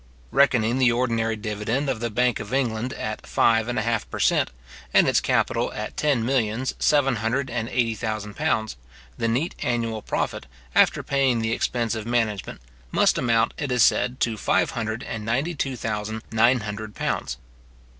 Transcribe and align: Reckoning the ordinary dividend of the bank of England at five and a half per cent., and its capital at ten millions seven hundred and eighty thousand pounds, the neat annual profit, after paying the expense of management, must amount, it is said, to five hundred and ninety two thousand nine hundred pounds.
Reckoning 0.31 0.79
the 0.79 0.91
ordinary 0.91 1.35
dividend 1.35 1.87
of 1.87 1.99
the 1.99 2.09
bank 2.09 2.39
of 2.39 2.51
England 2.51 2.91
at 2.93 3.27
five 3.27 3.67
and 3.67 3.77
a 3.77 3.83
half 3.83 4.09
per 4.09 4.17
cent., 4.17 4.49
and 4.95 5.07
its 5.07 5.19
capital 5.21 5.71
at 5.73 5.95
ten 5.95 6.25
millions 6.25 6.73
seven 6.79 7.17
hundred 7.17 7.51
and 7.51 7.69
eighty 7.69 7.93
thousand 7.93 8.33
pounds, 8.33 8.77
the 9.19 9.27
neat 9.27 9.53
annual 9.59 10.01
profit, 10.01 10.47
after 10.73 11.03
paying 11.03 11.37
the 11.37 11.51
expense 11.53 11.93
of 11.93 12.07
management, 12.07 12.61
must 12.89 13.19
amount, 13.19 13.53
it 13.59 13.71
is 13.71 13.83
said, 13.83 14.19
to 14.21 14.37
five 14.37 14.71
hundred 14.71 15.03
and 15.03 15.23
ninety 15.23 15.53
two 15.53 15.75
thousand 15.75 16.23
nine 16.31 16.61
hundred 16.61 16.95
pounds. 16.95 17.37